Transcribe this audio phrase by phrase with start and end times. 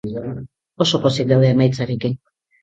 [0.85, 2.19] Oso pozik daude emaitzarekin.